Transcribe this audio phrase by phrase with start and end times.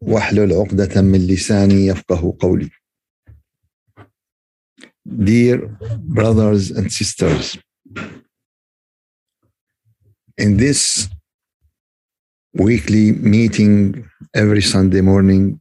[0.00, 2.70] واحلل عقدة من لساني يفقه قولي.
[5.08, 5.68] Dear
[6.00, 7.58] brothers and sisters,
[10.36, 11.08] in this
[12.54, 15.60] weekly meeting every Sunday morning,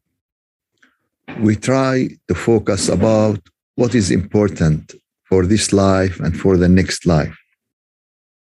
[1.41, 3.39] we try to focus about
[3.75, 4.95] what is important
[5.29, 7.37] for this life and for the next life.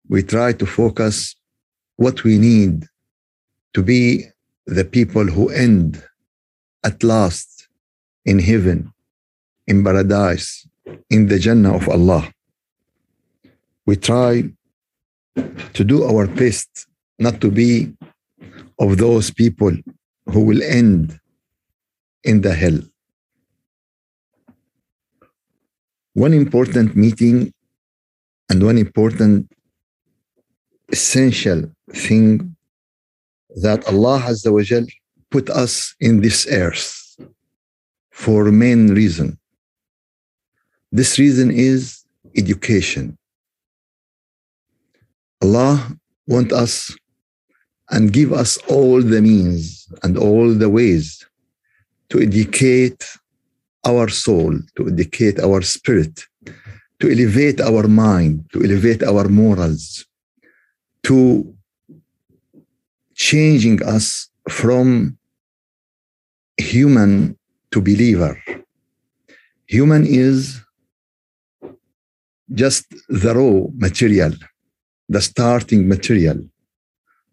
[0.07, 1.35] We try to focus
[1.95, 2.85] what we need
[3.73, 4.25] to be
[4.70, 6.02] the people who end
[6.84, 7.68] at last
[8.24, 8.92] in heaven,
[9.66, 10.66] in paradise,
[11.10, 12.32] in the Jannah of Allah.
[13.84, 14.44] We try
[15.74, 16.86] to do our best
[17.18, 17.92] not to be
[18.78, 19.72] of those people
[20.26, 21.18] who will end
[22.22, 22.78] in the hell.
[26.14, 27.52] One important meeting
[28.48, 29.50] and one important
[30.92, 32.56] essential thing
[33.56, 34.86] that Allah Azza wa Jal
[35.30, 37.16] put us in this earth
[38.10, 39.38] for main reason.
[40.92, 42.04] This reason is
[42.36, 43.16] education.
[45.42, 46.94] Allah want us
[47.90, 51.24] and give us all the means and all the ways
[52.10, 53.04] to educate
[53.86, 56.24] our soul, to educate our spirit,
[57.00, 60.04] to elevate our mind, to elevate our morals,
[61.04, 61.54] to
[63.28, 64.06] changing us
[64.48, 65.18] from
[66.56, 67.36] human
[67.70, 68.34] to believer.
[69.66, 70.58] Human is
[72.62, 74.32] just the raw material,
[75.14, 76.38] the starting material.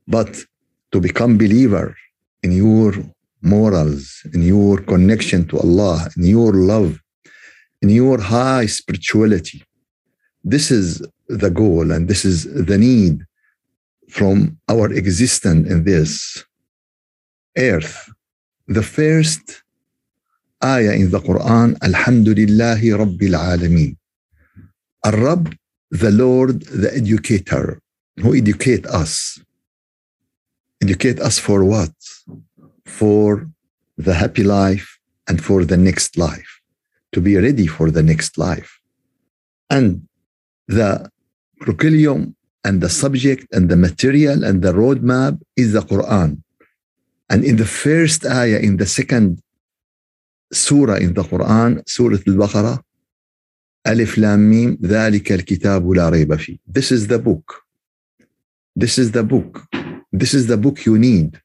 [0.07, 0.31] But
[0.91, 1.95] to become believer
[2.43, 2.91] in your
[3.41, 4.03] morals,
[4.33, 6.99] in your connection to Allah, in your love,
[7.81, 9.63] in your high spirituality,
[10.43, 10.87] this is
[11.29, 12.37] the goal and this is
[12.71, 13.26] the need
[14.09, 16.43] from our existence in this
[17.57, 18.09] earth.
[18.67, 19.63] The first
[20.63, 23.97] ayah in the Quran, Alhamdulillahi Rabbil Alameen.
[25.05, 25.55] Al-Rabb,
[25.91, 27.81] the Lord, the educator,
[28.17, 29.39] who educate us.
[30.81, 31.93] Educate us for what?
[32.85, 33.47] For
[33.97, 36.61] the happy life and for the next life.
[37.13, 38.79] To be ready for the next life.
[39.69, 40.07] And
[40.67, 41.09] the
[41.61, 42.35] curriculum
[42.66, 46.42] and the subject and the material and the roadmap is the Quran.
[47.30, 49.42] And in the first ayah, in the second
[50.52, 52.82] surah in the Quran, Surah Al-Baqarah,
[53.86, 56.58] Alif Lam Mim, ذلك الكتاب لا ريب فيه.
[56.66, 57.62] This is the book.
[58.76, 59.66] This is the book.
[60.12, 61.40] This is the book you need.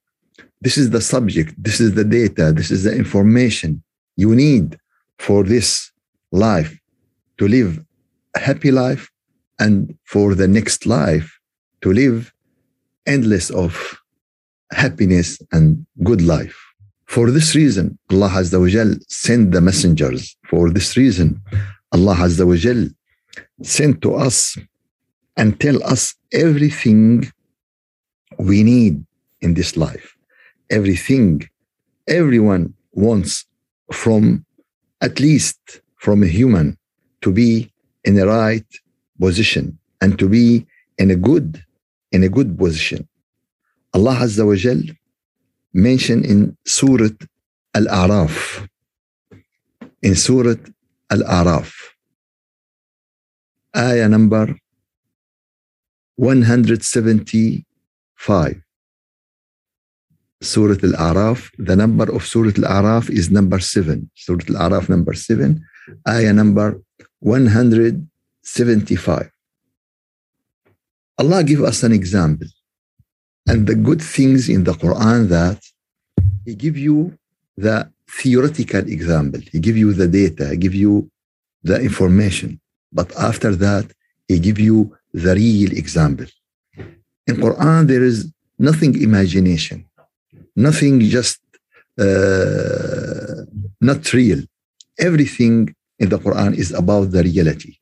[0.61, 1.55] This is the subject.
[1.57, 2.51] This is the data.
[2.51, 3.81] This is the information
[4.17, 4.77] you need
[5.19, 5.91] for this
[6.31, 6.77] life
[7.37, 7.79] to live
[8.35, 9.09] a happy life
[9.64, 9.74] and
[10.12, 11.28] for the next life
[11.82, 12.32] to live
[13.06, 13.70] endless of
[14.84, 15.64] happiness and
[16.08, 16.58] good life.
[17.14, 20.22] For this reason, Allah Azza wa Jal sent the messengers.
[20.50, 21.28] For this reason,
[21.96, 22.82] Allah Azza wa Jal
[23.62, 24.36] sent to us
[25.36, 26.02] and tell us
[26.32, 27.30] everything
[28.38, 28.94] we need
[29.44, 30.08] in this life.
[30.78, 31.28] Everything
[32.08, 33.32] everyone wants
[33.92, 34.44] from
[35.06, 35.60] at least
[36.04, 36.78] from a human
[37.20, 37.50] to be
[38.04, 38.70] in the right
[39.24, 39.64] position
[40.02, 40.66] and to be
[40.98, 41.48] in a good
[42.14, 43.00] in a good position.
[43.94, 44.80] Allah Azza wa Jal
[45.72, 47.08] mentioned in Surah
[47.74, 48.68] Al-A'raf
[50.02, 50.56] in Surah
[51.10, 51.72] Al-A'raf
[53.76, 54.54] ayah number
[56.16, 58.62] 175
[60.42, 65.60] Surah Al-A'raf the number of Surah Al-A'raf is number 7 Surah Al-A'raf number 7
[66.08, 66.80] ayah number
[68.42, 69.30] 175
[71.18, 72.48] Allah give us an example.
[73.46, 75.60] And the good things in the Quran that
[76.44, 77.16] he give you
[77.56, 79.40] the theoretical example.
[79.52, 81.10] He give you the data he give you
[81.62, 82.60] the information.
[82.98, 83.86] But after that
[84.28, 86.26] he give you the real example.
[87.28, 88.18] In Quran there is
[88.58, 89.78] nothing imagination.
[90.56, 91.38] Nothing just
[92.06, 93.42] uh,
[93.80, 94.40] not real.
[94.98, 97.72] Everything in the Quran is about the reality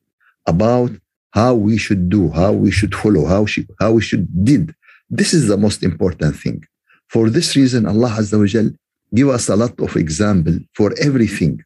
[0.46, 0.90] about
[1.32, 4.74] how we should do how we should follow how, she, how we should did
[5.08, 6.64] this is the most important thing.
[7.08, 8.70] For this reason, Allah Azza wa Jal
[9.14, 11.62] give us a lot of example for everything.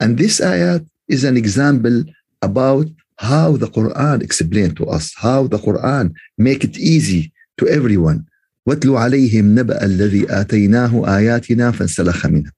[0.00, 2.04] And this ayat is an example
[2.42, 2.86] about
[3.18, 8.26] how the Quran explained to us, how the Quran make it easy to everyone.
[8.66, 12.52] واتلو عليهم نبأ الذي آتيناه آياتنا فانسلخ منها.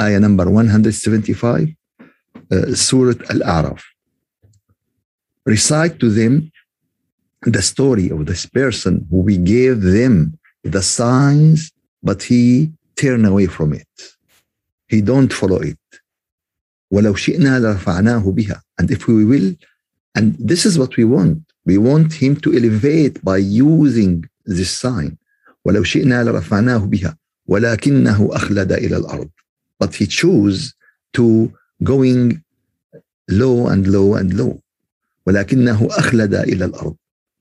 [0.00, 1.74] Ayah number 175,
[2.50, 3.82] uh, Surah Al-A'raf.
[5.46, 6.52] Recite to them
[7.42, 11.72] the story of this person who we gave them the signs,
[12.02, 13.88] but he turned away from it.
[14.88, 15.78] He don't follow it.
[16.92, 18.62] ولو شئنا لرفعناه بها.
[18.80, 19.54] And if we will,
[20.14, 21.38] and this is what we want.
[21.64, 25.16] We want him to elevate by using this sign.
[25.64, 27.16] ولو شئنا لرفعناه بها
[27.48, 29.30] ولكنه أخلد إلى الأرض.
[29.78, 30.74] But he chose
[31.14, 31.52] to
[31.82, 32.42] going
[33.28, 34.62] low and low and low.
[35.27, 36.95] ولكنه أخلد إلى الأرض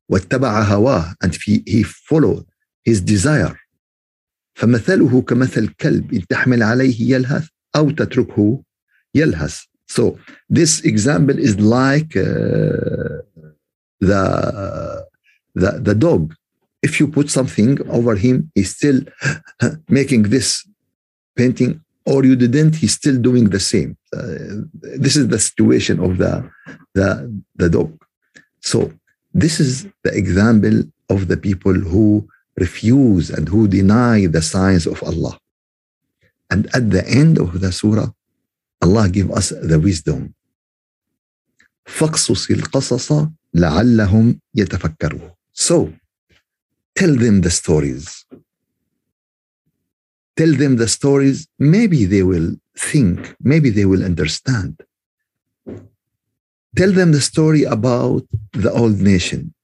[0.09, 2.44] واتبع هواه and he, followed
[2.88, 3.56] his desire
[4.55, 8.62] فمثله كمثل كلب إن تحمل عليه يلهث أو تتركه
[9.15, 10.19] يلهث so
[10.50, 13.23] this example is like uh,
[14.00, 14.25] the,
[15.55, 16.35] the the dog
[16.83, 19.00] if you put something over him he's still
[19.88, 20.67] making this
[21.37, 24.63] painting or you didn't he's still doing the same uh,
[25.06, 26.34] this is the situation of the
[26.94, 27.10] the
[27.56, 27.92] the dog
[28.60, 28.92] so
[29.34, 30.78] this is the example
[31.10, 32.28] of the people who
[32.58, 35.36] refuse and who deny the signs of Allah
[36.52, 38.10] and at the end of the surah
[38.81, 40.34] Allah give us the wisdom.
[41.86, 45.31] فاقصص القصص لعلهم يتفكرون.
[45.54, 45.94] So,
[46.96, 48.25] tell them the stories.
[50.37, 51.49] Tell them the stories.
[51.59, 54.83] Maybe they will think, maybe they will understand.
[56.77, 58.23] Tell them the story about
[58.53, 59.55] the old nation.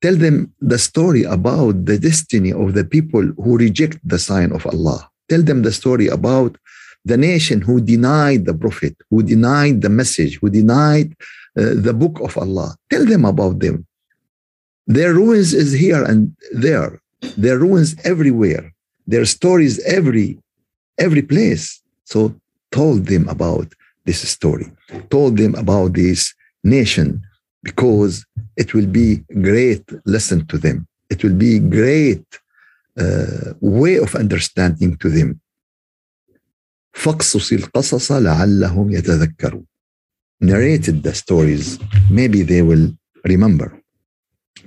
[0.00, 4.66] Tell them the story about the destiny of the people who reject the sign of
[4.66, 5.10] Allah.
[5.28, 6.56] Tell them the story about
[7.04, 11.14] the nation who denied the prophet, who denied the message, who denied
[11.56, 12.76] uh, the book of Allah.
[12.90, 13.86] Tell them about them.
[14.86, 17.00] Their ruins is here and there.
[17.36, 18.72] Their ruins everywhere
[19.07, 20.39] Their stories every
[20.97, 21.81] every place.
[22.05, 22.35] So
[22.71, 23.67] told them about
[24.05, 24.71] this story.
[25.09, 26.33] Told them about this
[26.63, 27.21] nation
[27.63, 28.25] because
[28.57, 30.87] it will be great lesson to them.
[31.09, 32.25] It will be great
[32.99, 35.39] uh, way of understanding to them
[36.93, 39.65] فاقصص القصص لعلهم يتذكرون
[40.43, 41.79] narrated the stories
[42.11, 42.93] maybe they will
[43.25, 43.81] remember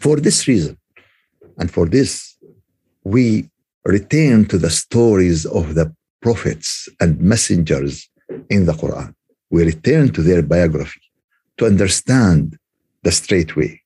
[0.00, 0.76] for this reason
[1.58, 2.36] and for this
[3.04, 3.48] we
[3.85, 8.09] return to the stories of the prophets and messengers
[8.49, 9.13] in the Quran.
[9.49, 11.01] We return to their biography
[11.57, 12.57] to understand
[13.03, 13.81] the straight way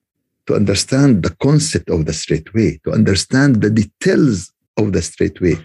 [0.48, 5.40] to understand the concept of the straight way to understand the details of the straight
[5.42, 5.56] way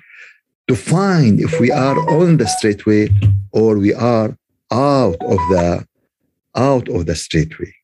[0.70, 3.08] to find if we are on the straight way
[3.50, 4.37] or we are
[4.70, 5.84] out of the
[6.54, 7.75] out of the straight way.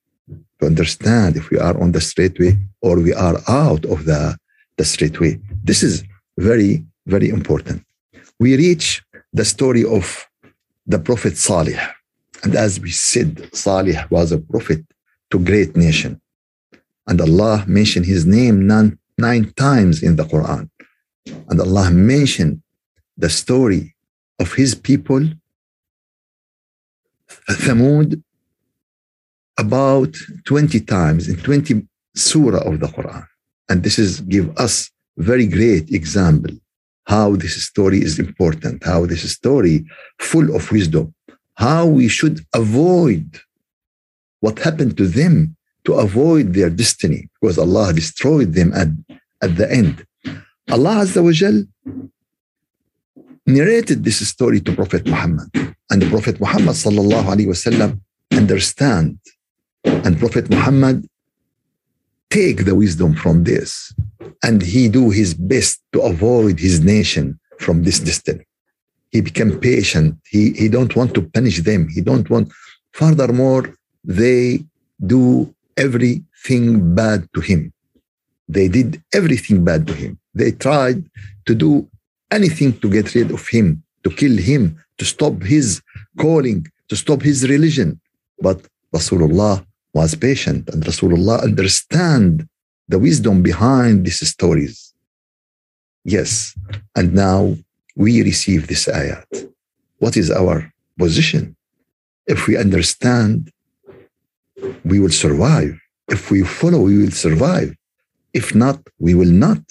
[0.61, 4.37] To understand if we are on the straight way or we are out of the
[4.79, 5.41] the straight way.
[5.65, 6.05] This is
[6.37, 7.83] very very important.
[8.39, 9.03] We reach
[9.33, 10.27] the story of
[10.87, 11.79] the prophet salih.
[12.43, 14.85] And as we said salih was a prophet
[15.31, 16.21] to great nation.
[17.07, 20.69] And allah mentioned his name nine, nine times in the quran.
[21.49, 22.63] And allah mentioned
[23.17, 23.97] the story
[24.39, 25.23] of his people,
[27.49, 28.23] Thamud,
[29.59, 30.15] about
[30.45, 33.27] 20 times in 20 surah of the Quran.
[33.69, 36.55] And this is give us very great example
[37.07, 39.85] how this story is important, how this story
[40.19, 41.15] full of wisdom,
[41.55, 43.41] how we should avoid
[44.41, 48.89] what happened to them to avoid their destiny because Allah destroyed them at,
[49.41, 50.05] at the end.
[50.71, 51.65] Allah Azza wa Jal
[53.47, 55.49] narrated this story to Prophet Muhammad.
[55.91, 58.01] And the Prophet Muhammad sallallahu alaihi wasallam
[58.33, 59.19] understand.
[59.85, 61.07] And Prophet Muhammad
[62.31, 63.95] take the wisdom from this.
[64.43, 68.45] And he do his best to avoid his nation from this destiny.
[69.11, 70.17] He became patient.
[70.29, 71.89] He, he don't want to punish them.
[71.89, 72.53] He don't want,
[72.93, 74.65] furthermore, they
[75.05, 77.73] do everything bad to him.
[78.49, 80.19] They did everything bad to him.
[80.35, 81.05] They tried
[81.47, 81.89] to do
[82.31, 84.63] anything to get rid of him, to kill him,
[84.99, 85.83] to stop his
[86.19, 88.01] calling, to stop his religion.
[88.41, 88.61] But
[88.95, 92.49] Rasulullah was patient and Rasulullah understand
[92.89, 94.95] the wisdom behind these stories.
[96.05, 96.57] Yes,
[96.95, 97.57] and now
[97.97, 99.27] we receive this ayat.
[99.99, 101.57] What is our position?
[102.27, 103.51] If we understand,
[104.85, 105.79] we will survive.
[106.09, 107.75] If we follow, we will survive.
[108.33, 109.63] If not, we will not.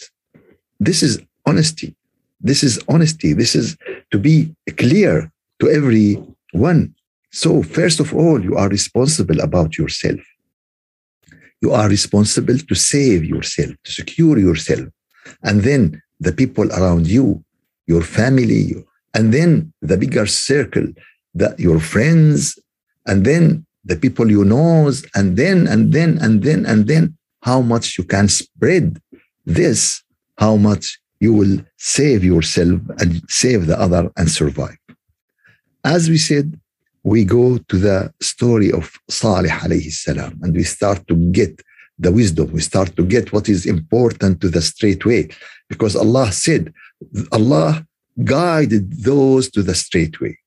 [0.79, 1.95] This is honesty.
[2.41, 3.34] This is honesty.
[3.34, 3.77] This is
[4.12, 6.95] to be clear to everyone.
[7.31, 10.19] So, first of all, you are responsible about yourself.
[11.62, 14.88] You are responsible to save yourself, to secure yourself.
[15.44, 17.44] And then the people around you,
[17.88, 18.76] your family,
[19.14, 20.88] and then the bigger circle,
[21.34, 22.58] that your friends,
[23.06, 27.62] and then the people you know, and then, and then, and then, and then, how
[27.62, 29.00] much you can spread
[29.46, 30.04] this,
[30.38, 34.78] how much you will save yourself and save the other and survive.
[35.84, 36.60] As we said,
[37.05, 41.62] we go to the story of Salih alayhi salam and we start to get
[41.99, 42.50] the wisdom.
[42.52, 45.29] We start to get what is important to the straight way
[45.69, 46.73] because Allah said,
[47.33, 47.87] Allah
[48.25, 50.38] guided those to the straight way.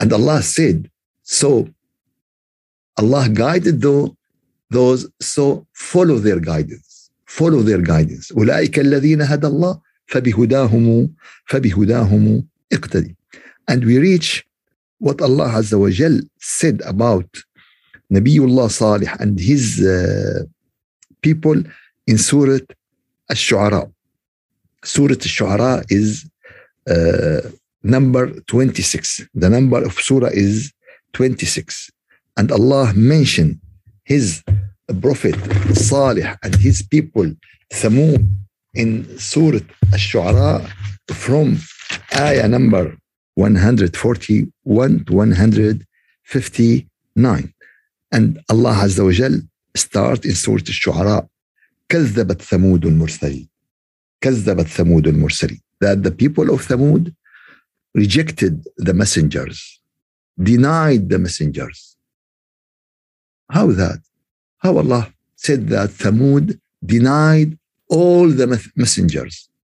[0.00, 0.90] And Allah said,
[1.22, 1.68] so
[2.98, 3.80] Allah guided
[4.70, 7.10] those, so follow their guidance.
[7.26, 8.32] Follow their guidance.
[8.32, 11.14] أولئك الذين هدى الله فبهداهم
[11.46, 13.16] فبهداهم اقتدي.
[13.68, 14.44] And we reach
[14.99, 17.29] what Allah Azza wa Jal said about
[18.11, 20.43] Nabiullah Salih and his uh,
[21.21, 21.61] people
[22.07, 22.59] in Surah
[23.29, 23.91] Ash-Shu'ara.
[24.83, 26.29] Surah Ash-Shu'ara is
[26.89, 27.49] uh,
[27.83, 29.21] number 26.
[29.33, 30.71] The number of Surah is
[31.13, 31.91] 26.
[32.37, 33.59] And Allah mentioned
[34.05, 34.43] his
[35.01, 35.35] prophet
[35.75, 37.29] Salih and his people
[37.73, 38.25] Thamud
[38.73, 39.59] in Surah
[39.93, 40.69] Ash-Shu'ara
[41.13, 41.57] from
[42.15, 42.97] ayah number
[43.36, 47.54] 141 to 159.
[48.12, 49.40] And Allah Azza wa Jal
[49.74, 51.28] start in Surah Ash-Shu'ara
[51.92, 53.48] كذبت ثمود المرسلين
[54.20, 57.14] كذبت ثمود المرسلين that the people of Thamud
[57.94, 59.80] rejected the messengers
[60.42, 61.96] denied the messengers
[63.50, 64.00] how that
[64.64, 65.04] how Allah
[65.36, 66.58] said that Thamud
[66.94, 67.58] denied
[67.88, 68.46] all the
[68.82, 69.34] messengers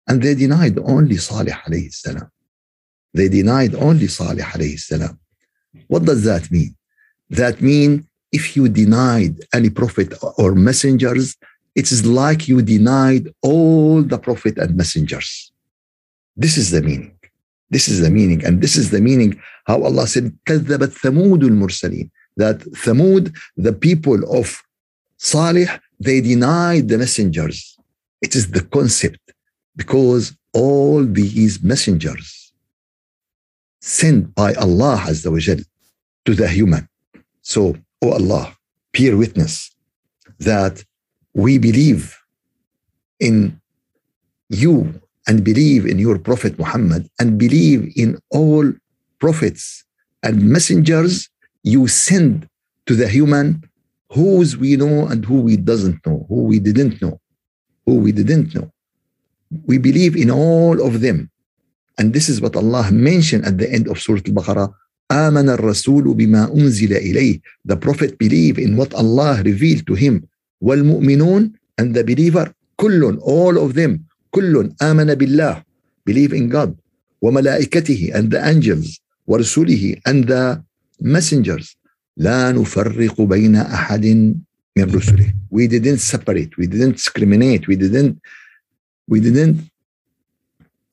[0.08, 2.28] and they denied only Salih alayhi salam
[3.14, 5.18] they denied only Salih alayhi salam.
[5.88, 6.74] What does that mean?
[7.30, 11.36] That mean if you denied any prophet or messengers,
[11.74, 15.52] it is like you denied all the prophet and messengers.
[16.36, 17.14] This is the meaning.
[17.70, 18.44] This is the meaning.
[18.44, 22.10] And this is the meaning how Allah said, كذبت ثمود المرسلين.
[22.36, 24.62] That Thamud, the people of
[25.18, 25.68] Salih,
[26.00, 27.76] they denied the messengers.
[28.22, 29.20] It is the concept
[29.76, 32.45] because all these messengers
[33.79, 35.59] sent by Allah Azza wa Jal
[36.25, 36.87] to the human.
[37.41, 38.55] So, O Allah,
[38.93, 39.71] bear witness
[40.39, 40.83] that
[41.33, 42.17] we believe
[43.19, 43.59] in
[44.49, 48.71] you and believe in your Prophet Muhammad and believe in all
[49.19, 49.83] prophets
[50.23, 51.29] and messengers
[51.63, 52.47] you send
[52.85, 53.63] to the human
[54.11, 57.19] whose we know and who we doesn't know, who we didn't know,
[57.85, 58.71] who we didn't know.
[59.65, 61.29] We believe in all of them
[61.98, 64.72] and this is what Allah mentioned at the end of Surah Al-Baqarah.
[65.12, 67.40] آمن الرسول بما أنزل إليه.
[67.64, 70.26] The Prophet believed in what Allah revealed to him.
[70.62, 74.00] والمؤمنون and the believer كل all of them
[74.30, 75.62] كل آمن بالله
[76.10, 76.74] believe in God
[77.22, 80.62] وملائكته and the angels ورسله and the
[81.00, 81.76] messengers
[82.16, 84.06] لا نفرق بين أحد
[84.76, 88.16] من رسله we didn't separate we didn't discriminate we didn't
[89.08, 89.58] we didn't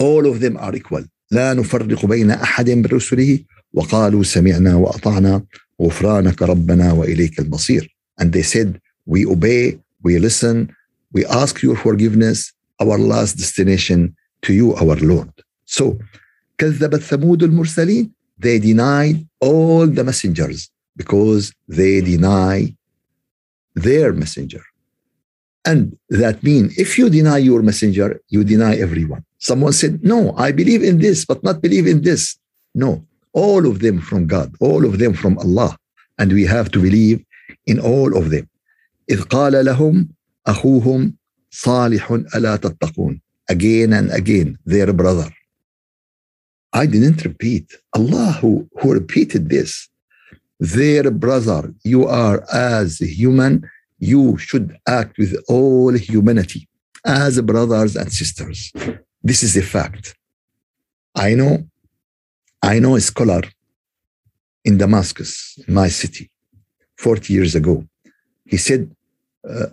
[0.03, 3.39] all of them are equal لا نفرق بين أحد من رسله
[3.73, 5.43] وقالوا سمعنا وأطعنا
[5.81, 7.89] غفرانك ربنا وإليك المصير
[8.21, 10.75] and they said we obey we listen
[11.13, 15.31] we ask your forgiveness our last destination to you our Lord
[15.65, 15.97] so
[16.57, 22.73] كذبت ثمود المرسلين they denied all the messengers because they deny
[23.75, 24.63] their messenger
[25.65, 30.51] and that means if you deny your messenger you deny everyone Someone said, No, I
[30.51, 32.38] believe in this, but not believe in this.
[32.75, 35.77] No, all of them from God, all of them from Allah.
[36.17, 37.23] And we have to believe
[37.65, 38.49] in all of them.
[39.09, 40.07] إذ قال لهم
[40.47, 41.13] أخوهم
[41.51, 43.21] صالح ألا تتقون
[43.51, 45.29] again and again their brother
[46.71, 49.89] I didn't repeat Allah who, who repeated this
[50.59, 56.67] their brother you are as human you should act with all humanity
[57.05, 58.71] as brothers and sisters
[59.24, 60.14] this is a fact.
[61.16, 61.66] I know,
[62.62, 63.42] I know a scholar
[64.64, 66.30] in Damascus, my city,
[66.98, 67.84] 40 years ago.
[68.44, 68.94] He said,
[69.48, 69.66] uh,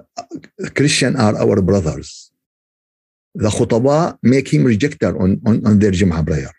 [0.74, 2.31] Christian are our brothers.
[3.36, 6.51] The khutaba make him rejecter on, on, on their Jum'ah prayer.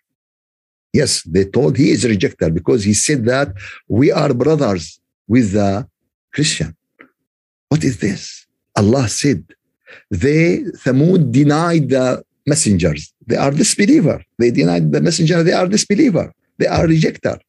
[0.93, 3.49] Yes, they told he is rejecter because he said that
[3.89, 5.87] we are brothers with the
[6.33, 6.77] Christian.
[7.71, 8.47] What is this?
[8.77, 9.45] Allah said,
[10.11, 13.14] they, Thamud, denied the messengers.
[13.26, 14.24] They are disbeliever.
[14.40, 15.44] They denied the messenger.
[15.44, 16.32] They are disbeliever.
[16.58, 17.40] They are rejecter.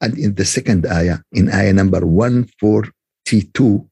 [0.00, 3.88] And in the second ayah, in ayah number 142,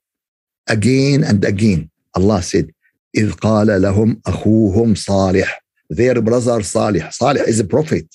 [0.68, 2.70] again and again, Allah said,
[3.16, 7.08] إذ قال لهم أخوهم صالح their brother Salih.
[7.10, 8.06] Salih is a prophet.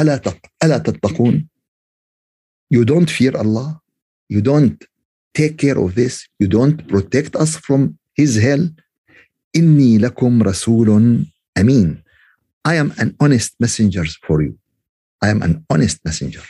[0.00, 0.20] ألا
[0.62, 1.48] ألا تتقون
[2.70, 3.80] You don't fear Allah.
[4.28, 4.82] You don't
[5.34, 6.26] take care of this.
[6.38, 8.68] You don't protect us from His hell.
[9.56, 11.24] إني لكم رسول
[11.58, 12.02] أمين.
[12.64, 14.58] I am an honest messenger for you.
[15.22, 16.42] I am an honest messenger.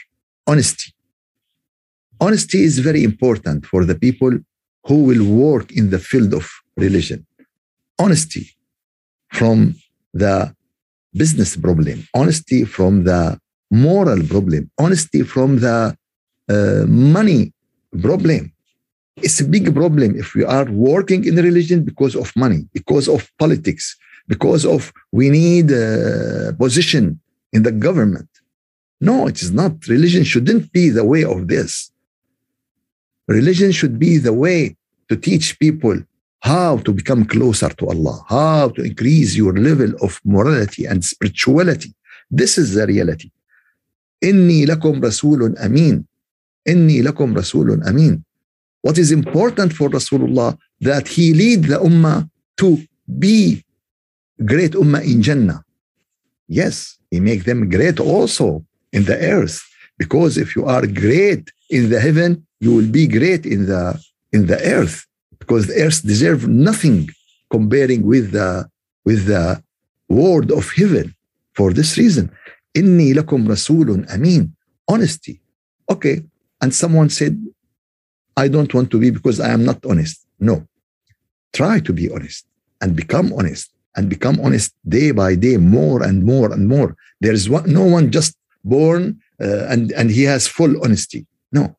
[0.47, 0.93] Honesty.
[2.21, 4.33] Honesty is very important for the people
[4.87, 6.45] who will work in the field of
[6.77, 7.27] religion.
[7.99, 8.45] Honesty
[9.33, 9.75] from
[10.13, 10.55] the
[11.15, 13.39] business problem, honesty from the
[13.71, 15.97] moral problem, honesty from the
[16.49, 17.53] uh, money
[18.01, 18.53] problem.
[19.17, 23.31] It's a big problem if we are working in religion because of money, because of
[23.39, 27.21] politics, because of we need a position
[27.53, 28.29] in the government.
[29.01, 29.87] No, it is not.
[29.87, 31.91] Religion shouldn't be the way of this.
[33.29, 34.77] Religion should be the way
[35.09, 35.97] to teach people
[36.41, 41.95] how to become closer to Allah, how to increase your level of morality and spirituality.
[42.31, 43.31] This is the reality.
[44.25, 46.05] إني لكم رسول أمين.
[46.69, 48.23] إني لكم رسول أمين.
[48.88, 52.20] What is important for Rasulullah that he lead the ummah
[52.62, 52.68] to
[53.26, 53.66] be
[54.52, 55.62] great ummah in Jannah.
[56.48, 56.76] Yes,
[57.12, 59.58] he make them great also in the earth
[59.98, 63.84] because if you are great in the heaven, you will be great in the
[64.32, 65.06] in the earth
[65.42, 67.10] because the earth deserve nothing
[67.56, 68.70] comparing with the
[69.04, 69.62] with the
[70.08, 71.14] word of heaven.
[71.58, 72.26] For this reason,
[72.74, 74.44] inni lakum rasulun amin.
[74.88, 75.42] Honesty.
[75.94, 76.18] Okay.
[76.62, 77.34] And someone said,
[78.37, 80.17] I don't want to be because I am not honest.
[80.41, 80.67] No.
[81.53, 82.47] Try to be honest
[82.81, 86.97] and become honest and become honest day by day, more and more and more.
[87.21, 91.27] There is one, no one just born uh, and, and he has full honesty.
[91.53, 91.77] No.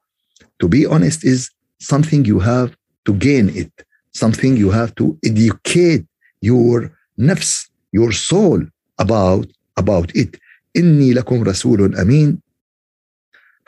[0.59, 3.71] To be honest is something you have to gain it,
[4.13, 6.05] something you have to educate
[6.41, 8.61] your nafs, your soul
[8.99, 10.39] about, about it.
[10.77, 12.39] إني لكم رسول أمين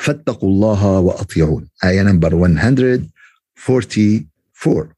[0.00, 4.94] فاتقوا الله وأطيعون آية number 144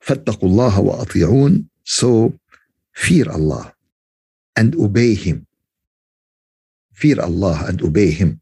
[0.00, 2.32] فاتقوا الله وأطيعون so
[2.94, 3.72] fear Allah
[4.56, 5.46] and obey him
[6.92, 8.40] fear Allah and obey him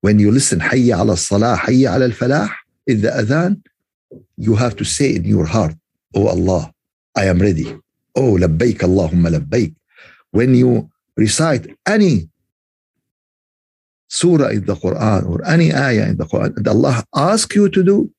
[0.00, 3.56] when you listen حي على الصلاة حي على الفلاح in the adhan
[4.36, 5.74] you have to say in your heart,
[6.14, 6.72] Oh Allah,
[7.16, 7.76] I am ready.
[8.14, 9.74] Oh labbaik Allahumma labbaik.
[10.30, 12.28] When you recite any
[14.07, 17.83] surah in the Quran or any ayah in the Quran that Allah asks you to
[17.83, 18.11] do,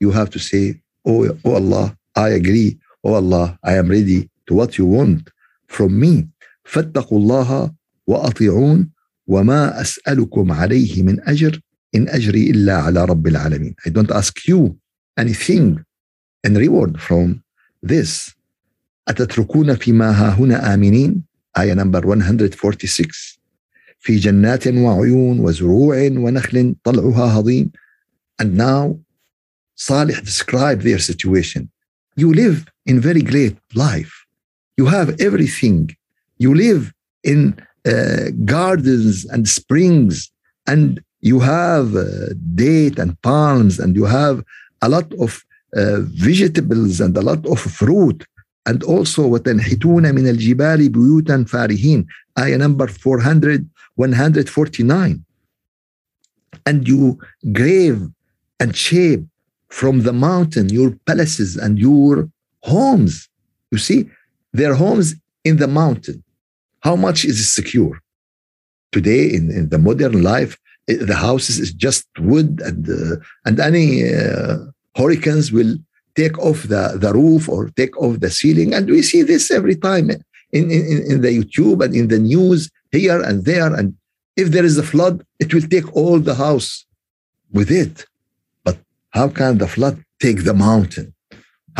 [0.00, 2.78] you have to say, Oh, oh Allah, I agree.
[3.04, 5.28] Oh Allah, I am ready to what you want
[5.68, 6.28] from me.
[6.64, 7.74] فاتقوا الله
[8.06, 8.90] وأطيعون
[9.26, 11.60] وما أسألكم عليه من أجر
[11.94, 13.74] إن أجري إلا على رب العالمين.
[13.86, 14.78] I don't ask you
[15.18, 15.84] anything
[16.44, 17.42] in reward from
[17.82, 18.32] this
[19.08, 21.22] أتتركون فيما ها هنا آمنين
[21.58, 23.37] آية number 146
[24.00, 27.70] في جنات وعيون وزروع ونخل طلعها هضيم
[28.42, 28.98] and now
[29.76, 31.68] Salih described their situation
[32.16, 34.14] you live in very great life
[34.78, 35.90] you have everything
[36.38, 36.92] you live
[37.32, 37.38] in
[37.92, 40.30] uh, gardens and springs
[40.72, 42.06] and you have uh,
[42.54, 44.36] date and palms and you have
[44.82, 45.30] a lot of
[45.76, 48.24] uh, vegetables and a lot of fruit
[48.66, 52.06] and also وتنحتون من الجبال بيوتا فارهين
[52.38, 53.64] ayah number 400
[53.99, 55.25] 149
[56.65, 57.19] and you
[57.51, 57.99] grave
[58.61, 59.23] and shape
[59.67, 62.29] from the mountain your palaces and your
[62.63, 63.27] homes.
[63.71, 64.09] You see
[64.53, 66.23] their homes in the mountain.
[66.79, 67.99] How much is it secure?
[68.93, 70.57] Today in, in the modern life
[70.87, 74.57] the houses is just wood and uh, and any uh,
[74.95, 75.75] hurricanes will
[76.15, 78.73] take off the, the roof or take off the ceiling.
[78.73, 82.69] And we see this every time in, in, in the youtube and in the news
[82.92, 83.94] here and there and
[84.36, 86.70] if there is a flood it will take all the house
[87.52, 88.06] with it
[88.64, 88.76] but
[89.10, 91.06] how can the flood take the mountain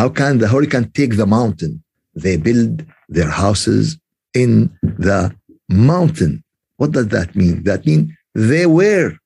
[0.00, 1.82] how can the hurricane take the mountain
[2.24, 3.98] they build their houses
[4.42, 4.50] in
[4.82, 5.20] the
[5.68, 6.42] mountain
[6.76, 9.16] what does that mean that means they were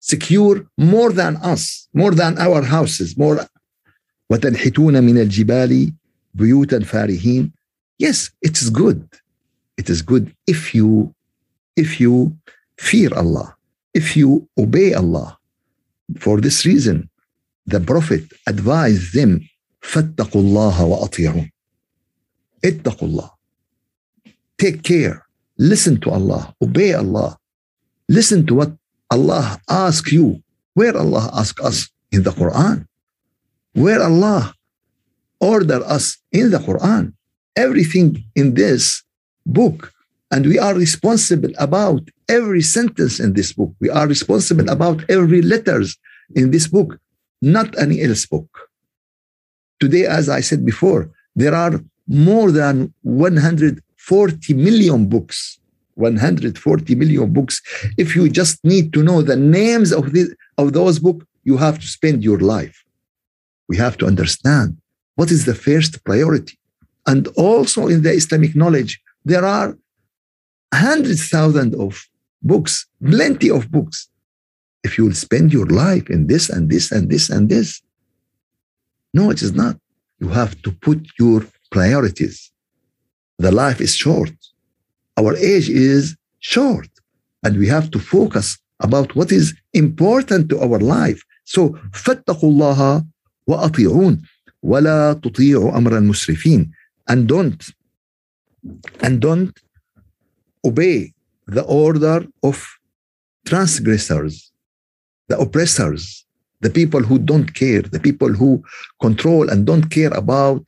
[0.00, 3.46] secure more than us, more than our houses, more
[4.30, 5.92] وتنحتون من الجبال
[6.34, 7.52] بيوتا فارهين.
[7.98, 9.08] Yes, it is good.
[9.76, 11.14] It is good if you
[11.76, 12.36] if you
[12.78, 13.56] fear Allah,
[13.94, 15.38] if you obey Allah.
[16.18, 17.10] For this reason,
[17.66, 19.48] the Prophet advised them
[19.80, 21.50] فاتقوا الله وأطيعون.
[22.64, 23.30] اتقوا الله.
[24.58, 25.26] take care.
[25.58, 26.54] Listen to Allah.
[26.62, 27.38] Obey Allah.
[28.08, 28.72] Listen to what
[29.10, 30.42] Allah asks you.
[30.74, 32.86] Where Allah asks us in the Quran.
[33.74, 34.54] Where Allah
[35.40, 37.14] order us in the Quran.
[37.56, 39.02] Everything in this
[39.46, 39.92] book.
[40.33, 43.71] and we are responsible about every sentence in this book.
[43.79, 45.95] We are responsible about every letters
[46.35, 46.97] in this book,
[47.43, 48.49] not any else book.
[49.79, 55.59] Today, as I said before, there are more than 140 million books.
[55.93, 57.61] 140 million books.
[57.99, 61.77] If you just need to know the names of, the, of those books, you have
[61.77, 62.83] to spend your life.
[63.69, 64.77] We have to understand
[65.13, 66.57] what is the first priority.
[67.05, 69.77] And also in the Islamic knowledge, there are
[70.72, 72.02] hundreds thousands of
[72.42, 74.08] books, plenty of books.
[74.84, 77.82] If you will spend your life in this and this and this and this,
[79.12, 79.76] no, it is not.
[80.20, 82.50] You have to put your priorities.
[83.38, 84.32] The life is short.
[85.16, 86.88] Our age is short,
[87.42, 91.20] and we have to focus about what is important to our life.
[91.44, 93.04] So, فاتقوا الله
[93.46, 94.22] وأطيعون
[94.62, 96.70] ولا تطيعوا أمر المسرفين
[97.08, 97.70] and don't
[99.00, 99.58] and don't
[100.64, 101.12] obey
[101.46, 102.56] the order of
[103.46, 104.52] transgressors,
[105.28, 106.24] the oppressors,
[106.60, 108.62] the people who don't care, the people who
[109.00, 110.62] control and don't care about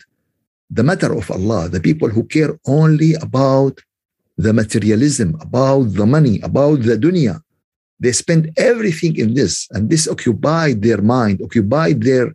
[0.70, 3.80] the matter of Allah, the people who care only about
[4.38, 7.40] the materialism, about the money, about the dunya.
[7.98, 12.32] They spend everything in this, and this occupied their mind, occupied their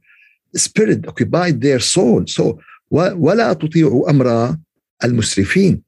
[0.54, 2.28] spirit, occupied their soul.
[2.28, 2.60] So,
[2.92, 4.58] ولا تطيعوا أمر
[5.04, 5.82] المسرفين.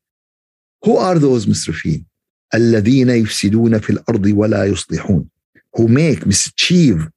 [0.86, 2.06] Who are those مسرفين?
[2.54, 5.30] الذين يفسدون في الأرض ولا يصلحون.
[5.78, 7.08] Who make mischief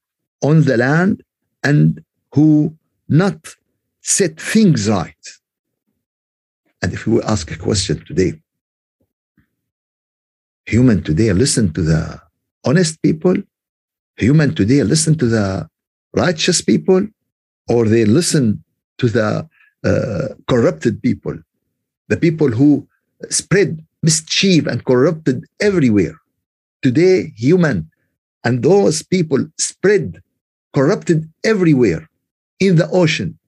[0.43, 1.23] on the land
[1.63, 2.03] and
[2.35, 2.77] who
[3.09, 3.57] not
[4.01, 5.25] set things right.
[6.83, 8.33] And if we ask a question today,
[10.67, 12.21] human today listen to the
[12.65, 13.37] honest people,
[14.17, 15.69] human today listen to the
[16.15, 17.07] righteous people,
[17.69, 18.65] or they listen
[18.99, 19.49] to the
[19.85, 21.37] uh, corrupted people,
[22.09, 22.87] the people who
[23.30, 26.16] spread mischief and corrupted everywhere.
[26.82, 27.90] Today, human
[28.44, 30.22] and those people spread
[30.74, 32.08] corrupted everywhere
[32.60, 33.40] in the ocean.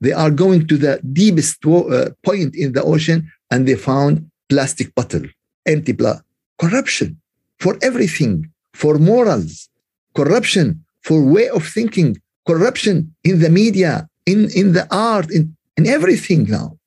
[0.00, 4.94] They are going to the deepest uh, point in the ocean and they found plastic
[4.94, 5.26] bottle,
[5.66, 6.22] empty blood.
[6.58, 7.20] Corruption
[7.58, 9.68] for everything, for morals,
[10.14, 15.86] corruption for way of thinking, corruption in the media, in, in the art, in, in
[15.86, 16.78] everything now.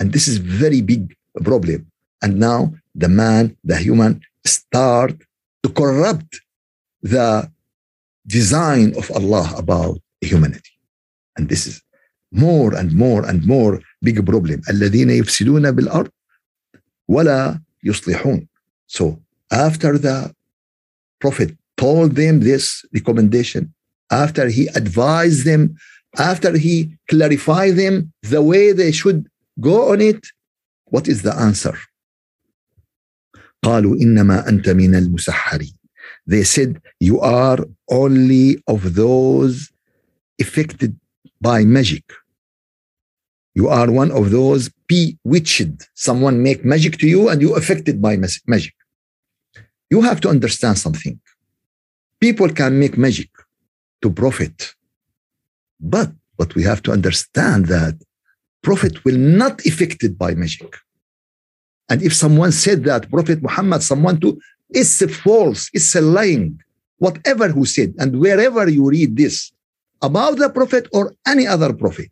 [0.00, 1.85] And this is very big problem.
[2.21, 5.15] And now the man, the human, start
[5.63, 6.41] to corrupt
[7.01, 7.49] the
[8.25, 10.71] design of Allah about humanity.
[11.37, 11.81] And this is
[12.31, 14.61] more and more and more big problem.
[14.69, 16.11] الذين يفسدون بالأرض
[17.07, 18.47] ولا يصلحون.
[18.87, 19.19] So
[19.51, 20.33] after the
[21.19, 23.73] Prophet told them this recommendation,
[24.11, 25.75] after he advised them,
[26.17, 29.27] after he clarified them the way they should
[29.59, 30.25] go on it,
[30.87, 31.77] what is the answer?
[33.63, 35.73] قالوا إنما أنت من المسحرين.
[36.27, 39.71] They said, You are only of those
[40.39, 40.99] affected
[41.41, 42.03] by magic.
[43.55, 45.89] You are one of those bewitched.
[45.93, 48.73] Someone make magic to you and you affected by magic.
[49.89, 51.19] You have to understand something.
[52.19, 53.29] People can make magic
[54.01, 54.73] to profit.
[55.79, 57.95] But what we have to understand that
[58.62, 60.76] prophet will not affected by magic.
[61.88, 64.38] And if someone said that Prophet Muhammad, someone to,
[64.70, 66.60] it's a false, it's a lying,
[66.98, 69.52] whatever who said, and wherever you read this
[70.02, 72.10] about the Prophet or any other Prophet,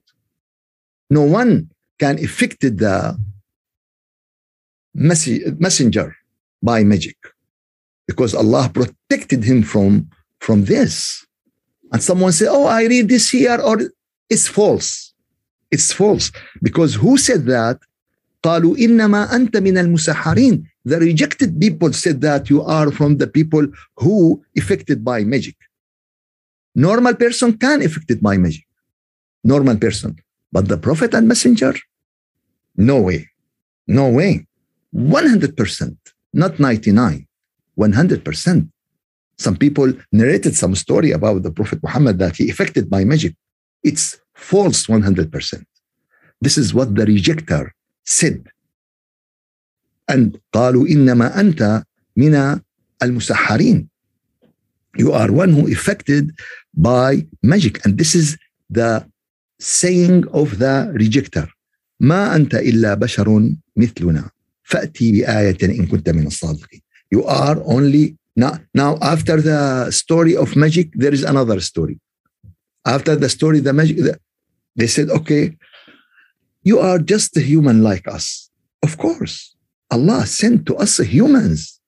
[1.10, 3.18] no one can affect the
[4.94, 6.16] messenger
[6.62, 7.16] by magic
[8.06, 10.08] because Allah protected him from,
[10.40, 11.26] from this.
[11.92, 13.78] And someone say, Oh, I read this here, or
[14.28, 15.05] it's false.
[15.71, 16.31] It's false.
[16.61, 17.79] Because who said that?
[18.43, 20.63] قالوا إنما أنت من المسحرين.
[20.85, 25.55] The rejected people said that you are from the people who affected by magic.
[26.75, 28.65] Normal person can affected by magic.
[29.43, 30.15] Normal person.
[30.51, 31.73] But the prophet and messenger?
[32.75, 33.29] No way.
[33.87, 34.47] No way.
[34.93, 35.97] 100%,
[36.33, 37.27] not 99,
[37.77, 38.69] 100%.
[39.37, 43.35] Some people narrated some story about the Prophet Muhammad that he affected by magic.
[43.85, 45.65] It's false 100%.
[46.41, 47.69] This is what the rejecter
[48.03, 48.49] said.
[50.07, 51.83] And قالوا إنما أنت
[52.17, 52.61] من
[53.03, 53.87] المسحرين.
[54.97, 56.31] You are one who affected
[56.73, 57.85] by magic.
[57.85, 58.37] And this is
[58.69, 59.07] the
[59.59, 61.47] saying of the rejecter.
[62.01, 64.29] ما أنت إلا بشر مثلنا.
[64.63, 66.81] فأتي بآية إن كنت من الصادقين.
[67.15, 71.99] You are only now, now after the story of magic, there is another story.
[72.86, 74.18] After the story, the magic, the,
[74.76, 75.56] they said, okay,
[76.62, 78.50] you are just a human like us.
[78.82, 79.54] Of course,
[79.90, 81.80] Allah sent to us humans.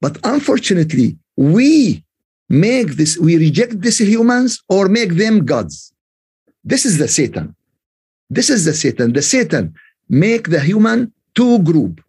[0.00, 2.04] But unfortunately, we
[2.48, 5.92] make this, we reject these humans or make them gods.
[6.64, 7.54] This is the Satan.
[8.30, 9.12] This is the Satan.
[9.12, 9.74] The Satan
[10.08, 12.00] make the human two group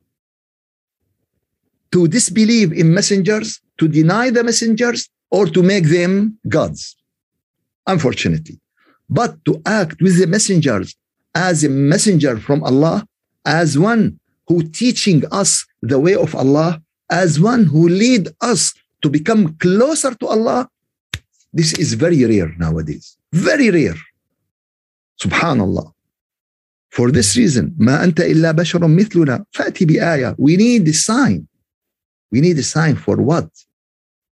[1.92, 6.96] to disbelieve in messengers, to deny the messengers, or to make them gods,
[7.87, 8.59] unfortunately.
[9.09, 10.97] But to act with the messengers
[11.35, 13.07] as a messenger from Allah,
[13.45, 16.81] as one who teaching us the way of Allah,
[17.11, 20.69] as one who lead us to become closer to Allah,
[21.53, 23.17] this is very rare nowadays.
[23.33, 23.97] Very rare.
[25.21, 25.93] Subhanallah.
[26.91, 30.37] For this reason, ما أنت إلا بشر مثلنا فأتي بآية.
[30.39, 31.47] We need a sign.
[32.33, 33.49] We need a sign for what?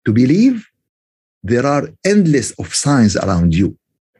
[0.06, 0.66] To believe
[1.42, 3.76] there are endless of signs around you.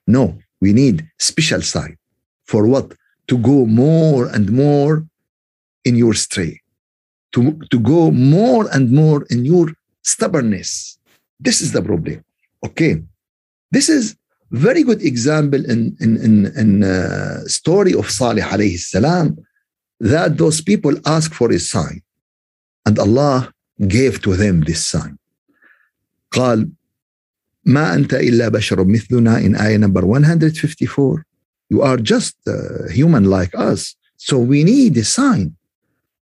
[0.07, 1.97] No, we need special sign.
[2.45, 2.95] For what?
[3.29, 5.05] To go more and more
[5.85, 6.61] in your stray.
[7.33, 10.99] To, to go more and more in your stubbornness.
[11.41, 12.25] This is the problem.
[12.65, 13.03] Okay.
[13.73, 14.17] This is
[14.51, 19.37] very good example in in in, in uh, story of Salih alayhi salam
[19.99, 22.01] that those people ask for a sign
[22.87, 23.53] and Allah
[23.89, 25.19] gave to them this sign
[26.31, 26.71] قال
[27.65, 31.25] ما أنت إلا بشر مثلنا in ayah number 154
[31.71, 35.57] you are just uh, human like us so we need a sign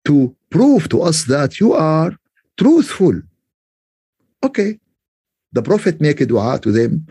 [0.04, 2.18] to prove to us that you are
[2.58, 3.22] truthful
[4.44, 4.80] okay
[5.54, 7.06] the prophet make a dua to them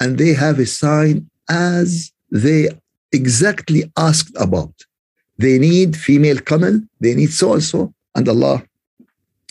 [0.00, 2.68] and they have a sign as they
[3.12, 4.74] exactly asked about.
[5.38, 8.64] They need female camel, they need so and so, and Allah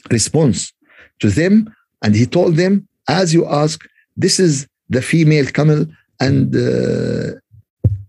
[0.10, 0.74] responds
[1.20, 3.78] to them, and He told them, as you ask,
[4.18, 5.86] this is the female camel,
[6.20, 7.40] and uh,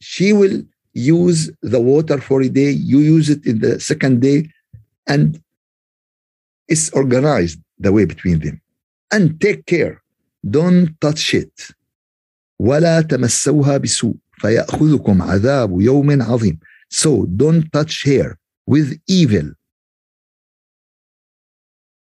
[0.00, 4.48] she will use the water for a day, you use it in the second day,
[5.06, 5.42] and
[6.68, 8.60] it's organized the way between them.
[9.10, 10.02] And take care,
[10.48, 11.74] don't touch it
[12.58, 16.58] ولا تمسوها بسوء فيأخذكم عذاب يوم عظيم.
[16.88, 19.52] So don't touch her with evil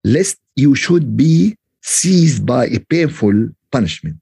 [0.03, 4.17] lest you should be seized by a painful punishment.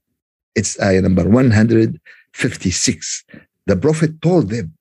[0.54, 3.24] It's ayah number 156.
[3.66, 4.74] The Prophet told them,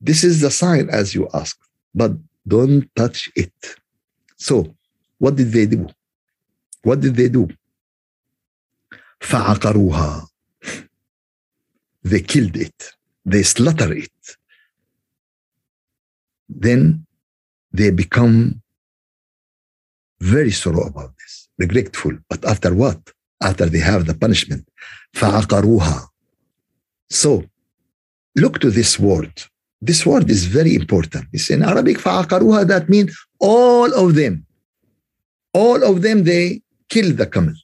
[0.00, 1.58] This is the sign as you ask,
[1.94, 2.12] but
[2.46, 3.52] don't touch it.
[4.36, 4.74] So,
[5.18, 5.86] what did they do?
[6.82, 7.48] What did they do?
[9.20, 10.26] فعقروها
[12.04, 12.92] they killed it,
[13.24, 14.36] they slaughter it.
[16.48, 17.06] Then
[17.72, 18.60] they become
[20.20, 22.18] very sorrow about this, regretful.
[22.28, 23.00] But after what?
[23.42, 24.64] After they have the punishment.
[25.12, 26.08] فعقروها.
[27.10, 27.44] So
[28.36, 29.32] look to this word.
[29.80, 31.26] This word is very important.
[31.32, 34.46] It's in Arabic, فعقروها, that means all of them.
[35.54, 37.54] All of them, they killed the camel.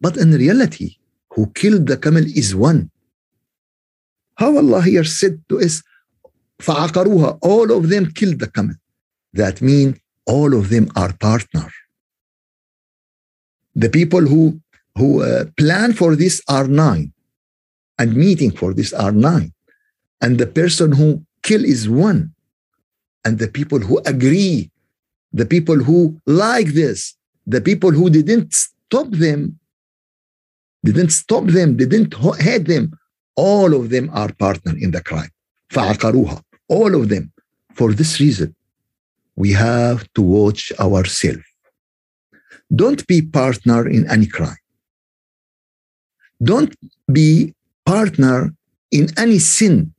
[0.00, 0.96] But in reality,
[1.34, 2.90] who killed the camel is one.
[4.36, 5.82] How Allah here said to us,
[6.62, 8.74] فَعَقَرُوهَا All of them killed the camel.
[9.32, 11.68] That means all of them are partner.
[13.74, 14.60] The people who,
[14.98, 17.12] who uh, plan for this are nine.
[17.98, 19.52] And meeting for this are nine.
[20.20, 22.34] And the person who kill is one.
[23.24, 24.70] And the people who agree,
[25.32, 27.14] the people who like this,
[27.46, 29.58] the people who didn't stop them,
[30.84, 32.92] didn't stop them, didn't hate them,
[33.36, 35.30] all of them are partner in the crime.
[35.70, 36.42] فعقروها.
[36.68, 37.32] All of them.
[37.74, 38.54] For this reason,
[39.36, 41.42] we have to watch ourselves.
[42.74, 44.56] Don't be partner in any crime.
[46.41, 46.73] Don't
[47.11, 47.53] be
[47.85, 48.53] partner
[48.91, 49.93] in any sin.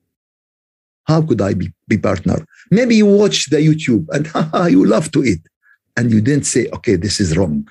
[1.04, 2.44] How could I be, be partner?
[2.70, 5.40] Maybe you watch the YouTube and you love to eat
[5.96, 7.68] and you didn't say, okay, this is wrong.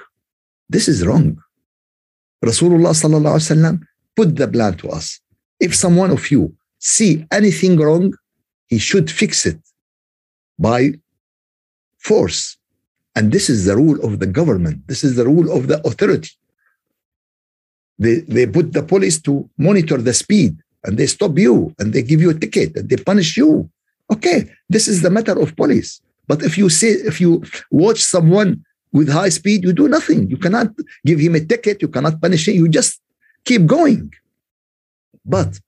[0.69, 1.41] This is wrong.
[2.43, 3.81] Rasulullah sallallahu alaihi wasallam
[4.15, 5.19] put the plan to us
[5.59, 8.13] if someone of you see anything wrong,
[8.67, 9.59] he should fix it
[10.57, 10.93] by
[11.97, 12.57] force.
[13.15, 14.87] And this is the rule of the government.
[14.87, 16.31] This is the rule of the authority.
[17.99, 22.01] They, they put the police to monitor the speed and they stop you and they
[22.01, 23.69] give you a ticket and they punish you.
[24.11, 26.01] Okay, this is the matter of police.
[26.27, 30.29] But if you say, if you watch someone with high speed, you do nothing.
[30.29, 30.69] You cannot
[31.05, 31.81] give him a ticket.
[31.81, 32.55] You cannot punish him.
[32.55, 33.01] You just
[33.43, 34.13] keep going.
[35.25, 35.59] But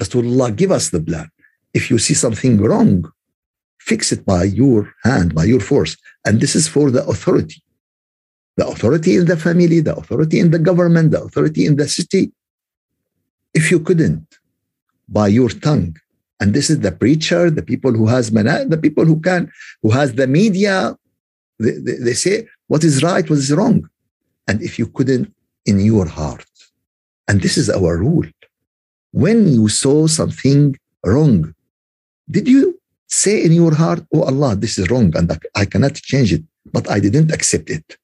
[0.00, 1.28] Rasulullah give us the plan.
[1.74, 3.10] If you see something wrong,
[3.78, 5.96] fix it by your hand, by your force.
[6.24, 7.62] And this is for the authority.
[8.56, 12.32] The authority in the family, the authority in the government, the authority in the city.
[13.54, 14.26] If you couldn't,
[15.08, 15.96] by your tongue,
[16.40, 19.50] and this is the preacher, the people who has mana, the people who can,
[19.82, 20.96] who has the media,
[21.58, 23.88] they, they, they say what is right, what is wrong.
[24.48, 25.32] And if you couldn't
[25.66, 26.44] in your heart,
[27.28, 28.26] and this is our rule,
[29.12, 31.54] when you saw something wrong,
[32.30, 36.32] did you say in your heart, Oh Allah, this is wrong and I cannot change
[36.32, 37.96] it, but I didn't accept it?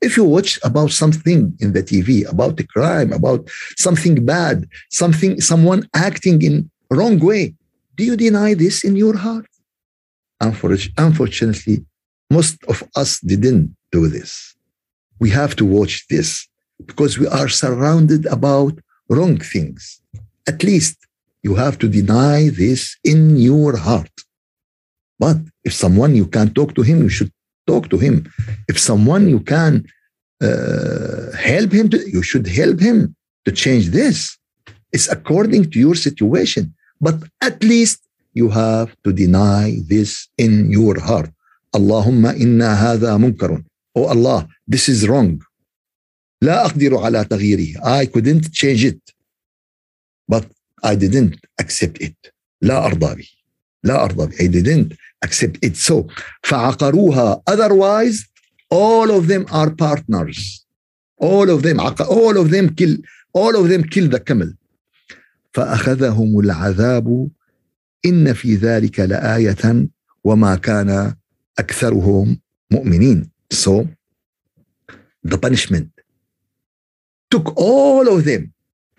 [0.00, 5.40] If you watch about something in the TV, about a crime, about something bad, something,
[5.40, 7.54] someone acting in wrong way,
[7.96, 9.46] do you deny this in your heart?
[10.40, 11.84] Unfortunately,
[12.30, 14.54] most of us didn't do this.
[15.18, 16.48] We have to watch this
[16.86, 18.78] because we are surrounded about
[19.10, 20.00] wrong things.
[20.48, 20.96] At least
[21.42, 24.10] you have to deny this in your heart.
[25.18, 27.32] But if someone you can't talk to him, you should
[27.67, 28.15] talk to him.
[28.67, 29.85] If someone you can
[30.41, 34.37] uh, help him, to, you should help him to change this.
[34.91, 36.73] It's according to your situation.
[37.01, 37.99] But at least
[38.33, 41.31] you have to deny this in your heart.
[41.73, 43.65] Allahumma inna hadha munkarun.
[43.95, 45.41] Oh Allah, this is wrong.
[46.43, 47.83] لا أقدر على تغييره.
[47.83, 49.01] I couldn't change it.
[50.27, 50.45] But
[50.83, 52.15] I didn't accept it.
[52.61, 53.29] لا أرضى به.
[53.83, 54.35] لا أرضى به.
[54.41, 55.76] I didn't accept it.
[55.76, 56.06] So
[56.42, 57.42] فعقروها.
[57.46, 58.26] Otherwise,
[58.70, 60.66] all of them are partners.
[61.18, 62.96] All of them, all of them kill,
[63.32, 64.52] all of them kill the camel.
[65.52, 67.30] فأخذهم العذاب
[68.06, 69.88] إن في ذلك لآية
[70.24, 71.14] وما كان
[71.58, 73.30] أكثرهم مؤمنين.
[73.52, 73.88] So
[75.24, 75.90] the punishment
[77.30, 78.52] took all of them.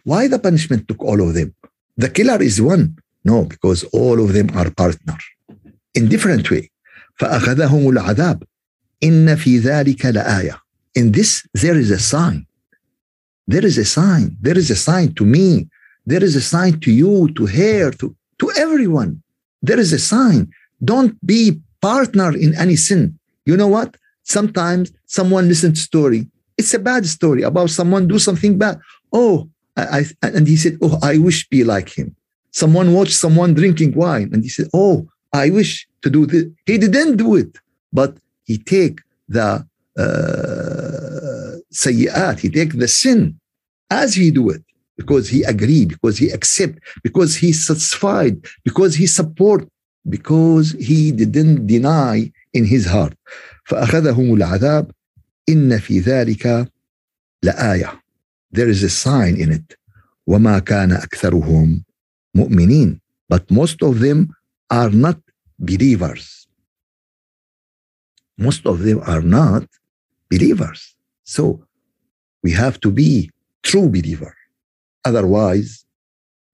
[0.03, 1.55] Why the punishment took all of them?
[1.97, 2.97] The killer is one.
[3.23, 5.17] No, because all of them are partner
[5.94, 6.70] in different way.
[7.18, 8.42] فأخذهم العذاب
[9.02, 10.60] إن في ذلك لآية.
[10.94, 12.46] In this there is a sign.
[13.46, 14.36] There is a sign.
[14.40, 15.68] There is a sign to me.
[16.04, 19.22] There is a sign to you, to her, to, to everyone.
[19.62, 20.50] There is a sign.
[20.84, 23.18] Don't be partner in any sin.
[23.44, 23.96] You know what?
[24.24, 26.28] Sometimes someone listens to story.
[26.58, 28.78] It's a bad story about someone do something bad.
[29.12, 32.16] Oh, I, I, and he said, oh, I wish be like him.
[32.50, 36.44] Someone watched someone drinking wine and he said, oh, I wish to do this.
[36.64, 37.58] He didn't do it,
[37.92, 39.66] but he take the
[39.98, 43.38] uh, sayyat, he take the sin
[43.90, 44.62] as he do it
[44.96, 49.68] because he agree, because he accept, because he satisfied, because he support,
[50.08, 53.14] because he didn't deny in his heart.
[53.68, 54.90] فأخذهم العذاب
[55.48, 56.68] إن في ذلك
[57.42, 58.00] لآية
[58.52, 59.76] there is a sign in it
[60.26, 61.84] وما كان أكثرهم
[62.34, 64.28] مؤمنين but most of them
[64.70, 65.18] are not
[65.58, 66.46] believers
[68.38, 69.64] most of them are not
[70.30, 71.64] believers so
[72.42, 73.30] we have to be
[73.62, 74.34] true believer
[75.04, 75.84] otherwise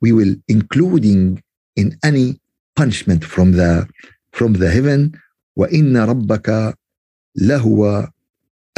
[0.01, 1.43] we will including
[1.77, 2.41] in any
[2.77, 3.89] punishment from the
[4.33, 5.13] from the heaven
[5.57, 6.75] وإن ربك
[7.37, 8.09] لهو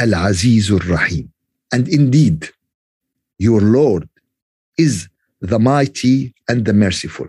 [0.01, 1.29] العزيز الرحيم
[1.75, 2.49] and indeed
[3.39, 4.07] your Lord
[4.77, 5.07] is
[5.41, 7.27] the mighty and the merciful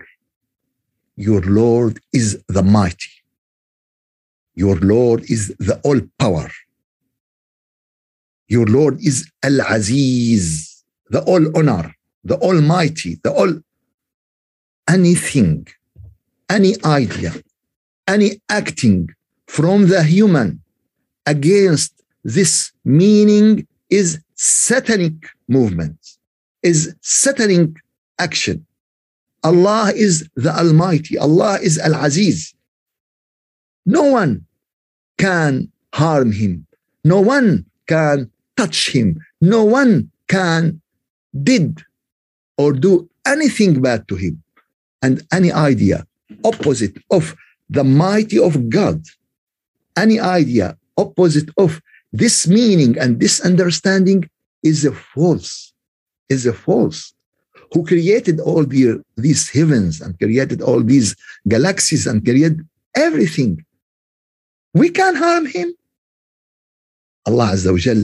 [1.16, 3.10] your Lord is the mighty
[4.54, 6.50] your Lord is the all power
[8.48, 13.52] your Lord is Al-Aziz the all honor the almighty the all
[14.88, 15.66] anything
[16.48, 17.32] any idea
[18.08, 19.08] any acting
[19.46, 20.62] from the human
[21.26, 21.92] against
[22.24, 25.14] this meaning is satanic
[25.48, 25.98] movement,
[26.62, 27.70] is satanic
[28.18, 28.66] action.
[29.44, 32.54] Allah is the Almighty, Allah is Al Aziz.
[33.84, 34.46] No one
[35.18, 36.66] can harm him,
[37.04, 40.80] no one can touch him, no one can
[41.42, 41.82] did
[42.56, 44.42] or do anything bad to him.
[45.00, 46.06] And any idea
[46.44, 47.34] opposite of
[47.68, 49.02] the mighty of God
[49.96, 51.80] any idea opposite of
[52.12, 54.28] this meaning and this understanding
[54.62, 55.72] is a false,
[56.28, 57.14] is a false
[57.73, 61.15] Who created all the, these heavens and created all these
[61.47, 63.65] galaxies and created everything.
[64.73, 65.73] We can't harm him.
[67.25, 68.03] Allah Azza wa Jal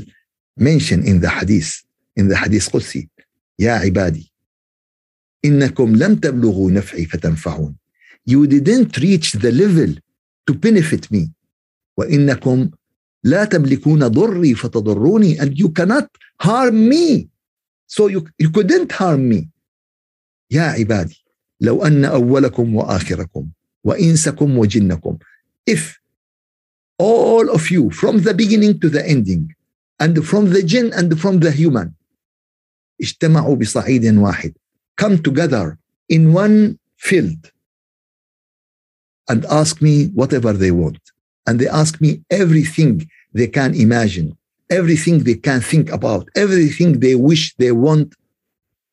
[0.58, 1.82] mentioned in the hadith,
[2.16, 3.08] in the hadith Qudsi,
[3.58, 4.30] Ya ibadi,
[5.46, 7.76] إنكم لم تبلغوا نفعي فتنفعون.
[8.26, 9.96] You didn't reach the level
[10.48, 11.32] to benefit me.
[11.98, 12.70] وإنكم
[13.24, 16.08] لا تملكون ضري فتضروني and you cannot
[16.42, 17.30] harm me
[17.88, 19.48] so you, you couldn't harm me
[20.52, 21.26] يا عبادي
[21.62, 23.50] لو أن أولكم وآخركم
[23.84, 25.18] وإنسكم وجنكم
[25.66, 26.00] if
[27.00, 29.56] all of you from the beginning to the ending
[30.00, 31.94] and from the jinn and from the human
[33.02, 34.54] اجتمعوا بصعيد واحد
[35.02, 35.78] come together
[36.10, 37.52] in one field
[39.32, 41.00] and ask me whatever they want
[41.48, 44.38] and they ask me everything they can imagine
[44.70, 48.16] everything they can think about everything they wish they want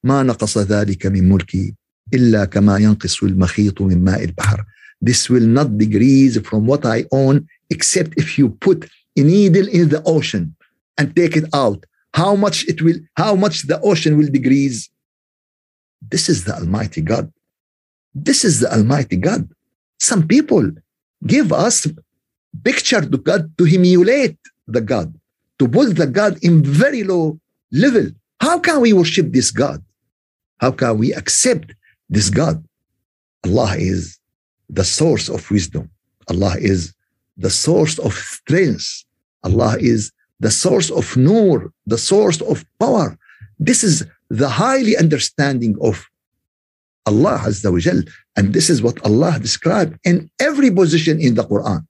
[0.04, 1.74] ما نقص ذلك من ملكي
[2.14, 4.64] إلا كما ينقص المخيط من ماء البحر
[5.04, 9.88] this will not decrease from what I own except if you put a needle in
[9.88, 10.54] the ocean
[10.98, 11.84] and take it out
[12.14, 14.88] how much it will how much the ocean will decrease
[16.12, 17.32] this is the almighty god
[18.14, 19.48] this is the almighty god
[19.98, 20.66] some people
[21.26, 21.86] give us
[22.64, 25.08] picture to god to emulate the god
[25.58, 27.38] to put the god in very low
[27.72, 28.06] level
[28.40, 29.82] how can we worship this god
[30.57, 31.73] How can we accept
[32.09, 32.63] this god
[33.45, 34.19] allah is
[34.69, 35.89] the source of wisdom
[36.29, 36.93] allah is
[37.37, 39.03] the source of strength
[39.43, 43.17] allah is the source of nur the source of power
[43.59, 46.09] this is the highly understanding of
[47.05, 48.01] Allah Azza wa Jal.
[48.35, 51.85] And this is what Allah described in every position in the Quran.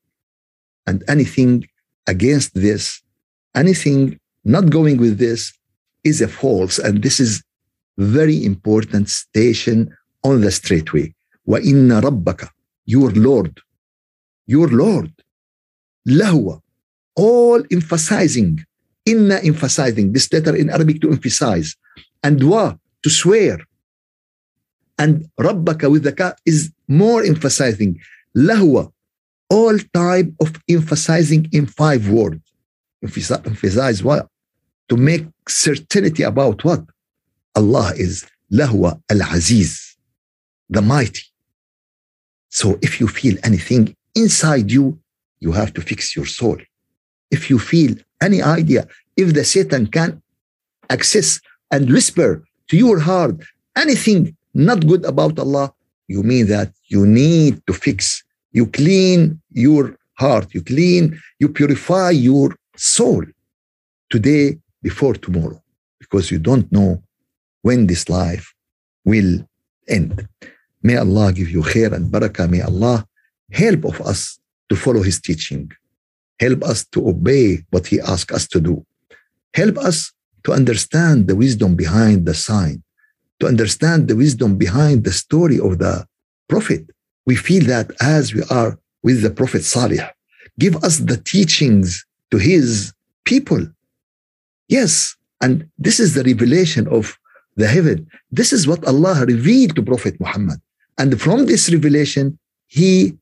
[0.87, 1.67] And anything
[2.07, 3.01] against this,
[3.55, 5.53] anything not going with this
[6.03, 6.77] is a false.
[6.77, 7.43] And this is
[7.98, 9.94] very important station
[10.24, 11.14] on the straight way.
[11.48, 12.48] وَإِنَّ رَبَّكَ
[12.86, 13.60] Your Lord,
[14.46, 15.12] your Lord,
[16.08, 16.60] لهو,
[17.16, 18.64] all emphasizing,
[19.04, 21.76] inna emphasizing, this letter in Arabic to emphasize,
[22.22, 23.58] and wa to swear,
[25.00, 27.98] and rabbaka with the ka is more emphasizing
[28.36, 28.92] lahwa
[29.48, 32.44] all type of emphasizing in five words
[33.02, 34.28] emphasize what
[34.88, 36.82] to make certainty about what
[37.55, 39.71] Allah is lahwa al-aziz
[40.69, 41.23] the mighty.
[42.49, 44.99] So if you feel anything inside you
[45.39, 46.57] you have to fix your soul.
[47.29, 48.87] If you feel any idea
[49.17, 50.21] if the satan can
[50.89, 51.39] access
[51.71, 53.37] and whisper to your heart
[53.75, 55.73] anything not good about Allah,
[56.07, 62.11] you mean that you need to fix, you clean your heart, you clean, you purify
[62.11, 63.23] your soul
[64.09, 65.61] today before tomorrow,
[65.99, 67.01] because you don't know
[67.67, 68.45] when this life
[69.11, 69.31] will
[69.97, 70.27] end.
[70.87, 72.49] May Allah give you khair and barakah.
[72.55, 72.97] May Allah
[73.63, 74.19] help of us
[74.69, 75.63] to follow His teaching.
[76.45, 78.75] Help us to obey what He asks us to do.
[79.61, 79.97] Help us
[80.45, 82.83] to understand the wisdom behind the sign
[83.39, 86.05] to understand the wisdom behind the story of the
[86.47, 86.89] prophet.
[87.25, 89.99] We feel that as we are with the Prophet Salih,
[90.59, 92.93] give us the teachings to his
[93.25, 93.65] people.
[94.67, 97.17] Yes, and this is the revelation of
[97.56, 98.06] the heaven.
[98.30, 100.60] This is what Allah revealed to Prophet Muhammad.
[100.98, 103.16] And from this revelation, he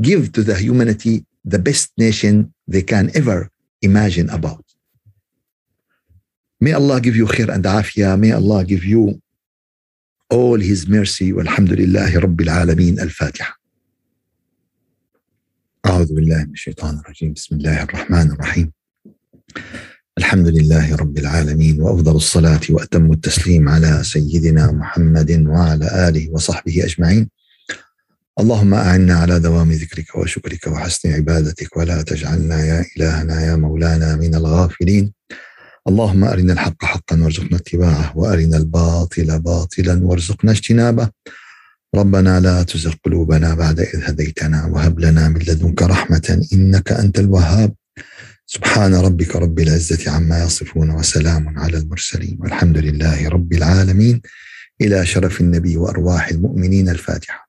[0.00, 3.50] give to the humanity the best nation they can ever
[3.82, 4.64] imagine about.
[6.60, 8.18] May Allah give you khair and afia.
[8.18, 9.20] May Allah give you
[10.30, 13.60] all his mercy والحمد لله رب العالمين الفاتحة
[15.86, 18.72] أعوذ بالله من الشيطان الرجيم بسم الله الرحمن الرحيم
[20.17, 27.29] الحمد لله رب العالمين وأفضل الصلاة وأتم التسليم على سيدنا محمد وعلى آله وصحبه أجمعين.
[28.39, 34.35] اللهم أعنا على دوام ذكرك وشكرك وحسن عبادتك ولا تجعلنا يا إلهنا يا مولانا من
[34.35, 35.13] الغافلين.
[35.87, 41.09] اللهم أرنا الحق حقا وارزقنا اتباعه وأرنا الباطل باطلا وارزقنا اجتنابه.
[41.95, 47.73] ربنا لا تزغ قلوبنا بعد إذ هديتنا وهب لنا من لدنك رحمة إنك أنت الوهاب.
[48.49, 54.21] سبحان ربك رب العزة عما يصفون وسلام على المرسلين والحمد لله رب العالمين.
[54.81, 57.46] إلى شرف النبي وأرواح المؤمنين الفاتحة.